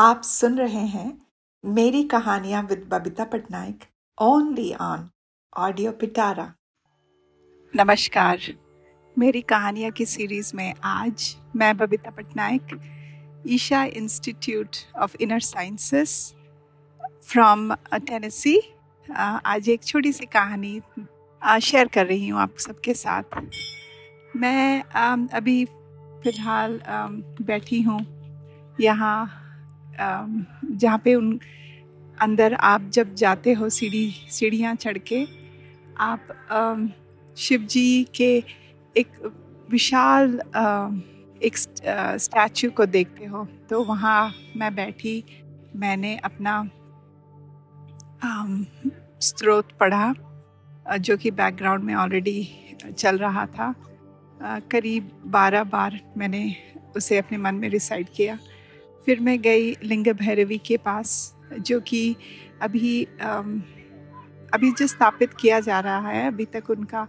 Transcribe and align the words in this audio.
आप 0.00 0.22
सुन 0.24 0.56
रहे 0.58 0.82
हैं 0.90 1.08
मेरी 1.64 2.02
कहानियाँ 2.02 2.62
with 2.62 2.86
Babita 2.90 3.24
Patnaik 3.24 3.80
only 4.18 4.72
on 4.74 5.08
audio 5.56 5.90
Pitara 5.92 6.44
नमस्कार। 7.74 8.38
मेरी 9.16 9.42
कहानियाँ 9.42 9.90
की 9.90 10.06
सीरीज़ 10.06 10.52
में 10.56 10.72
आज 10.84 11.36
मैं 11.56 11.76
Babita 11.76 12.10
Patnaik 12.10 12.78
Isha 13.46 13.82
institute 13.84 14.76
of 14.98 15.16
inner 15.20 15.40
sciences 15.40 16.14
from 17.22 17.74
Tennessee 17.74 18.58
आज 19.08 19.68
एक 19.68 19.84
छोटी 19.84 20.12
सी 20.12 20.26
कहानी 20.26 20.80
शेयर 21.42 21.86
uh, 21.86 21.92
कर 21.94 22.06
रही 22.06 22.28
हूँ 22.28 22.40
आप 22.40 22.56
सबके 22.58 22.94
साथ। 22.94 23.40
मैं 24.36 24.82
um, 24.82 25.32
अभी 25.34 25.64
फ़िलहाल 25.64 26.78
um, 26.78 27.42
बैठी 27.42 27.82
हूँ। 27.82 28.00
यहाँ 28.80 29.39
जहाँ 29.92 30.98
पे 31.04 31.14
उन, 31.14 31.38
अंदर 32.18 32.54
आप 32.54 32.88
जब 32.92 33.14
जाते 33.14 33.52
हो 33.52 33.68
सीढ़ी, 33.70 34.10
सीढ़ियाँ 34.30 34.74
चढ़ 34.76 34.98
के, 35.02 35.24
आप 35.98 36.28
शिव 37.36 37.60
जी 37.62 38.04
के 38.14 38.32
एक 38.96 39.08
विशाल 39.70 40.40
एक 41.42 41.56
स्टैचू 41.56 42.70
को 42.70 42.86
देखते 42.86 43.24
हो 43.24 43.46
तो 43.70 43.82
वहाँ 43.84 44.32
मैं 44.56 44.74
बैठी, 44.74 45.24
मैंने 45.76 46.16
अपना 46.24 46.62
स्रोत 49.22 49.68
पढ़ा 49.80 50.96
जो 50.98 51.16
कि 51.16 51.30
बैकग्राउंड 51.32 51.84
में 51.84 51.94
ऑलरेडी 51.94 52.48
चल 52.90 53.18
रहा 53.18 53.46
था। 53.48 53.74
करीब 54.70 55.10
बारह 55.26 55.64
बार 55.66 56.00
मैंने 56.16 56.54
उसे 56.96 57.18
अपने 57.18 57.38
मन 57.38 57.54
में 57.54 57.68
रिसाइड 57.68 58.08
किया। 58.16 58.38
फिर 59.06 59.20
मैं 59.20 59.40
गई 59.42 59.74
लिंग 59.84 60.06
भैरवी 60.14 60.58
के 60.58 60.76
पास, 60.78 61.34
जो 61.52 61.80
कि 61.80 62.16
अभी 62.62 63.04
अभी 64.52 64.70
जो 64.72 64.86
स्थापित 64.86 65.34
किया 65.34 65.60
जा 65.60 65.78
रहा 65.80 66.08
है, 66.08 66.26
अभी 66.26 66.44
तक 66.46 66.70
उनका 66.70 67.06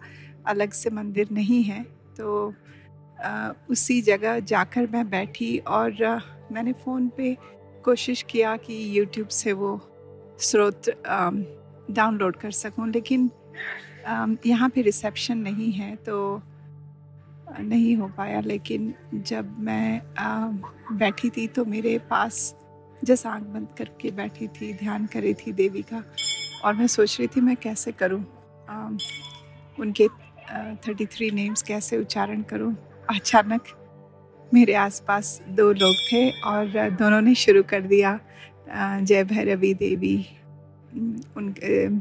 अलग 0.48 0.72
से 0.72 0.90
मंदिर 0.90 1.28
नहीं 1.32 1.62
है। 1.64 1.84
तो 2.18 2.54
उसी 3.70 4.02
जगह 4.02 4.40
जाकर 4.42 4.88
मैं 4.88 5.10
बैठी 5.10 5.58
और 5.60 5.92
मैंने 6.52 6.74
फ़ोन 6.76 7.08
पे 7.18 7.36
कोशिश 7.86 8.22
किया 8.30 8.56
कि 8.58 8.76
यूट्यूब 8.98 9.28
से 9.30 9.54
वो 9.54 9.80
स्रोत 10.40 10.90
डाउनलोड 11.92 12.36
कर 12.36 12.52
सकूँ, 12.52 12.90
लेकिन 12.90 13.30
यहाँ 14.46 14.70
पे 14.70 14.82
रिसेप्शन 14.82 15.38
नहीं 15.40 15.72
है 15.72 15.96
तो 15.98 16.42
नहीं 17.60 17.96
हो 17.96 18.08
पाया 18.08 18.40
लेकिन 18.40 18.94
जब 19.14 19.60
मैं 19.60 20.02
आ, 20.20 20.48
बैठी 20.92 21.30
थी 21.30 21.48
तो 21.48 21.66
मेरे 21.66 21.98
पास 22.00 22.56
जैसे 23.04 23.30
आँख 23.30 23.44
बंद 23.44 23.68
करके 23.78 24.12
बैठी 24.12 24.48
थी 24.48 24.74
ध्यान 24.74 25.06
करी 25.06 25.34
थी 25.34 25.52
देवी 25.52 25.82
का 25.82 26.04
और 26.66 26.74
मैं 26.74 26.88
सोच 26.88 27.20
रही 27.20 27.28
थी 27.28 27.42
मैं 27.42 27.56
कैसे 27.56 27.92
करूँ? 27.92 28.24
उनके 29.80 30.08
थर्टी 30.88 31.06
थ्री 31.06 31.32
नेम्स 31.32 31.62
कैसे 31.62 31.98
उच्चारण 31.98 32.42
करूँ? 32.42 32.76
अचानक 33.10 33.64
मेरे 34.54 34.74
आसपास 34.74 35.42
दो 35.50 35.72
लोग 35.72 35.96
थे 36.12 36.30
और 36.42 36.90
दोनों 36.90 37.22
ने 37.22 37.36
शुरू 37.36 37.64
कर 37.64 37.82
दिया 37.82 38.20
जय 39.02 39.24
भैरवी 39.24 39.74
देवी 39.74 40.18
उन 41.38 41.54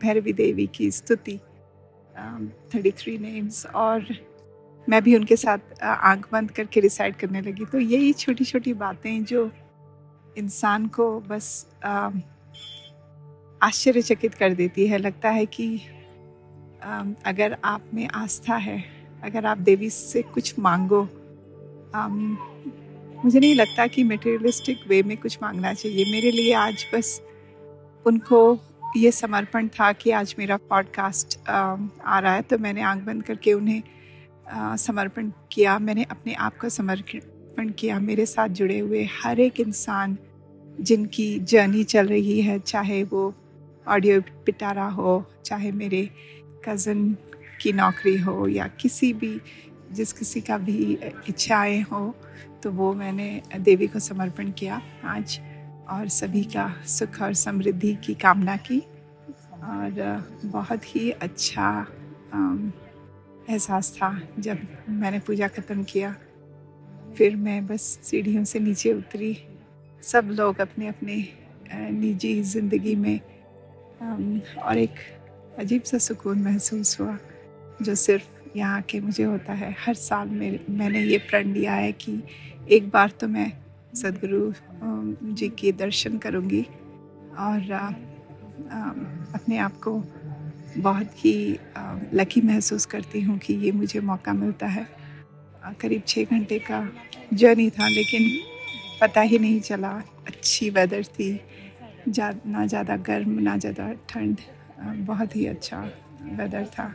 भैरवी 0.03 0.33
देवी 0.33 0.67
की 0.67 0.91
स्तुति 0.91 1.39
थर्टी 2.75 2.91
थ्री 2.91 3.19
नेम्स 3.19 3.67
और 3.67 4.07
मैं 4.89 5.03
भी 5.03 5.15
उनके 5.17 5.37
साथ 5.37 5.83
आँख 5.83 6.29
बंद 6.33 6.51
करके 6.51 6.81
रिसाइड 6.81 7.17
करने 7.17 7.41
लगी। 7.41 7.65
तो 7.65 7.79
यही 7.79 8.13
छोटी 8.13 8.45
छोटी 8.45 8.73
बातें 8.75 9.25
जो 9.25 9.51
इंसान 10.37 10.87
को 10.89 11.09
बस 11.21 11.67
आश्चर्यचकित 13.63 14.35
कर 14.35 14.55
देती 14.55 14.87
है। 14.87 14.99
लगता 14.99 15.31
है 15.31 15.47
कि 15.47 15.81
आ, 16.83 17.03
अगर 17.27 17.57
आप 17.65 17.83
में 17.95 18.09
आस्था 18.09 18.57
है 18.57 18.83
अगर 19.25 19.47
आप 19.47 19.59
देवी 19.59 19.91
से 19.91 20.23
कुछ 20.25 20.59
मांगो 20.59 21.03
आ, 21.95 22.09
मुझे 22.09 23.41
नहीं 23.41 23.55
लगता 23.55 23.87
कि 23.87 24.05
मटेरियलिस्टिक 24.05 24.85
वे 24.89 25.03
में 25.03 25.17
कुछ 25.17 25.39
मांगना 25.43 25.73
चाहिए। 25.75 26.05
मेरे 26.13 26.31
लिए 26.31 26.53
आज 26.55 26.87
बस 26.95 27.21
उनको 28.07 28.59
ये 28.97 29.11
समर्पण 29.13 29.69
था 29.69 29.93
कि 29.93 30.11
आज 30.11 30.35
मेरा 30.39 30.57
पॉडकास्ट 30.71 31.39
आ 31.49 32.19
रहा 32.19 32.35
है। 32.35 32.43
तो 32.43 32.59
मैंने 32.59 32.83
आँख 32.83 33.03
बंद 33.05 33.23
करके 33.23 33.53
उन्हें 33.53 33.83
समर्पण 34.53 35.31
किया, 35.53 35.79
मैंने 35.79 36.05
अपने 36.11 36.35
आप 36.35 36.57
का 36.59 36.69
समर्पण 36.69 37.71
किया, 37.71 37.99
मेरे 38.01 38.27
साथ 38.27 38.49
जुड़े 38.49 38.79
हुए 38.79 39.05
हर 39.23 39.41
एक 39.41 39.61
इंसान 39.61 40.17
जिनकी 40.81 41.39
जर्नी 41.41 41.85
चल 41.85 42.07
रही 42.07 42.41
है, 42.41 42.59
चाहे 42.59 43.03
वो 43.05 43.33
ऑडियो 43.87 44.21
पिटारा 44.47 44.87
हो, 44.89 45.25
चाहे 45.45 45.73
मेरे 45.73 46.09
कज़न 46.65 47.13
की 47.63 47.73
नौकरी 47.73 48.17
हो 48.19 48.47
या 48.49 48.67
किसी 48.81 49.13
भी, 49.13 49.41
जिस 49.93 50.13
किसी 50.13 50.41
का 50.41 50.59
भी 50.59 50.99
इच्छाएँ 51.29 51.81
हो 51.83 52.15
तो 52.63 52.71
वो 52.71 52.93
मैंने 52.95 53.43
देवी 53.59 53.87
को 53.87 53.99
समर्पण 53.99 54.51
किया 54.51 54.81
आज 55.05 55.39
और 55.91 56.09
सभी 56.09 56.43
का 56.45 56.73
सुख 56.87 57.21
और 57.23 57.35
समृद्धि 57.35 57.95
की 58.05 58.15
कामना 58.15 58.57
की 58.57 58.79
और 58.79 60.23
बहुत 60.45 60.85
ही 60.87 61.11
अच्छा 61.11 61.71
एहसास 63.51 63.91
था 63.93 64.11
जब 64.39 64.59
मैंने 64.91 65.19
पूजा 65.19 65.49
ख़त्म 65.49 65.83
किया। 65.85 66.15
फिर 67.17 67.37
मैं 67.37 67.67
बस 67.67 67.83
सीढ़ियों 68.03 68.45
से 68.45 68.59
नीचे 68.61 68.93
उतरी। 68.95 69.37
सब 70.03 70.29
लोग 70.31 70.61
अपने 70.61 70.89
अपने 70.89 71.17
निजी 71.93 72.43
ज़िंदगी 72.43 72.95
में 72.97 73.21
और 74.59 74.79
एक 74.79 74.95
अजीब 75.59 75.83
सा 75.83 75.99
सुकून 75.99 76.43
महसूस 76.43 77.01
हुआ, 77.01 77.17
जो 77.83 77.95
सिर्फ़ 77.95 78.59
यहाँ 78.59 78.81
के 78.83 79.01
मुझे 79.01 79.25
होता 79.25 79.53
है। 79.53 79.75
हर 79.79 79.95
साल 79.97 80.29
में 80.29 80.59
मैंने 80.71 81.03
ये 81.03 81.19
प्रण 81.21 81.53
लिया 81.53 81.75
है 81.75 81.93
कि 81.95 82.23
एक 82.69 82.89
बार 82.91 83.11
तो 83.21 83.29
मैं 83.29 83.53
सदगुरु 83.97 84.53
जी 85.35 85.49
के 85.59 85.73
दर्शन 85.75 86.19
करूँगी 86.19 86.63
और 87.39 87.73
अपने 89.35 89.59
आप 89.59 89.81
को 89.81 89.93
बहुत 90.79 91.25
ही 91.25 91.59
लकी 92.15 92.41
महसूस 92.41 92.87
करती 92.87 93.21
हूँ 93.21 93.39
कि 93.39 93.55
ये 93.65 93.73
मुझे 93.73 94.01
मौका 94.01 94.33
मिलता 94.33 94.67
है। 94.67 94.87
करीब 95.81 96.03
छः 96.09 96.25
घंटे 96.25 96.59
का 96.61 96.87
जर्नी 97.33 97.69
था, 97.71 97.89
लेकिन 97.89 98.29
पता 99.01 99.21
ही 99.21 99.39
नहीं 99.39 99.61
चला 99.61 99.91
अच्छी 100.29 100.71
वेदर 100.71 101.05
थी। 101.09 101.41
जा 102.09 102.33
ना 102.47 102.67
ज़्यादा 102.67 102.97
गर्म, 102.99 103.39
ना 103.41 103.57
ज़्यादा 103.57 103.93
ठंड 104.09 104.37
बहुत 105.07 105.37
ही 105.37 105.47
अच्छा 105.47 105.81
वेदर 106.33 106.67
था। 106.69 106.93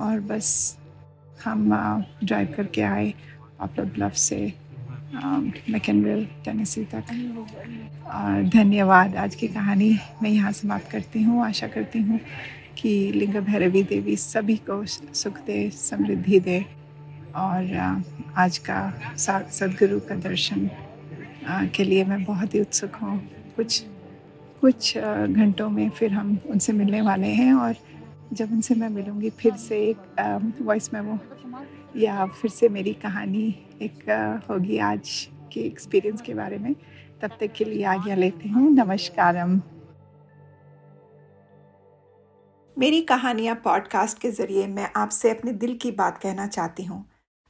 और 0.00 0.20
बस 0.20 0.76
हम 1.44 1.68
ड्राइव 2.24 2.52
करके 2.56 2.82
आए 2.82 3.12
पॉपुलर 3.58 3.86
ब्लफ 3.88 4.14
से। 4.16 4.40
मैकेनविल 5.10 6.24
टेनेसी 6.44 6.82
तक 6.84 7.04
धन्यवाद। 8.54 9.14
आज 9.16 9.34
की 9.34 9.48
कहानी 9.48 9.90
मैं 10.22 10.30
यहाँ 10.30 10.52
समाप्त 10.52 10.90
करती 10.90 11.22
हूँ। 11.22 11.44
आशा 11.44 11.66
करती 11.66 11.98
हूँ 11.98 12.18
कि 12.78 12.90
लिंग 13.12 13.36
भैरवी 13.36 13.82
देवी 13.82 14.16
सभी 14.16 14.56
को 14.68 14.84
सुख 14.86 15.38
दे, 15.46 15.68
समृद्धि 15.70 16.40
दे। 16.40 16.64
और 17.36 18.02
आज 18.36 18.58
का 18.68 19.14
सदगुरु 19.16 20.00
का 20.00 20.14
दर्शन 20.18 20.68
के 21.74 21.84
लिए 21.84 22.04
मैं 22.04 22.22
बहुत 22.24 22.54
ही 22.54 22.60
उत्सुक 22.60 22.96
हूँ। 23.02 23.18
कुछ 23.56 23.82
कुछ 24.62 24.96
घंटों 24.98 25.68
में 25.70 25.88
फिर 25.90 26.12
हम 26.12 26.38
उनसे 26.46 26.72
मिलने 26.72 27.00
वाले 27.00 27.28
हैं 27.34 27.52
और 27.54 27.74
जब 28.32 28.52
उनसे 28.52 28.74
मैं 28.74 28.88
मिलूँगी, 28.88 29.30
फिर 29.30 29.56
से 29.56 29.78
एक 29.80 30.58
वॉइस 30.62 30.92
मेमो 30.94 31.18
या 31.96 32.26
फिर 32.26 32.50
से 32.50 32.68
मेरी 32.68 32.92
कहानी 32.94 33.46
एक 33.82 34.44
होगी 34.50 34.78
आज 34.78 35.10
के 35.52 35.60
एक्सपीरियंस 35.60 36.20
के 36.20 36.34
बारे 36.34 36.58
में। 36.58 36.74
तब 37.22 37.30
तक 37.40 37.52
के 37.52 37.64
लिए 37.64 37.84
आज्ञा 37.84 38.14
लेती 38.14 38.48
हूँ। 38.48 38.70
नमस्कारम। 38.70 39.60
मेरी 42.76 43.00
कहानियाँ 43.02 43.54
पॉडकास्ट 43.54 44.18
के 44.18 44.30
ज़रिए 44.30 44.66
मैं 44.66 44.90
आपसे 44.96 45.30
अपने 45.30 45.52
दिल 45.52 45.76
की 45.76 45.90
बात 45.92 46.18
कहना 46.18 46.46
चाहती 46.46 46.84
हूँ। 46.84 47.04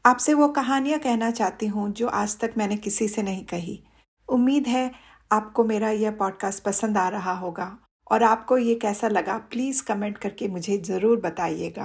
आपसे 0.04 0.34
वो 0.34 0.48
कहानियाँ 0.48 0.98
कहना 0.98 1.30
चाहती 1.30 1.66
हूँ 1.66 1.90
जो 1.92 2.08
आज 2.08 2.38
तक 2.40 2.54
मैंने 2.58 2.76
किसी 2.76 3.08
से 3.08 3.22
नहीं 3.22 3.44
कही। 3.44 3.82
उम्मीद 4.28 4.66
है 4.66 4.90
आपको 5.32 5.64
मेरा 5.64 5.90
यह 5.90 6.10
पॉडकास्ट 6.10 6.64
पसंद 6.64 6.98
आ 6.98 7.08
रहा 7.08 7.32
होगा। 7.32 7.87
और 8.12 8.22
आपको 8.22 8.58
ये 8.58 8.74
कैसा 8.74 9.08
लगा 9.08 9.36
प्लीज़ 9.50 9.82
कमेंट 9.84 10.18
करके 10.18 10.48
मुझे 10.48 10.78
ज़रूर 10.78 11.20
बताइएगा। 11.20 11.84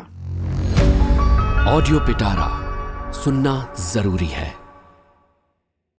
ऑडियो 1.70 2.00
पिटारा 2.00 2.50
सुनना 3.14 3.56
ज़रूरी 3.92 4.28
है। 4.28 4.63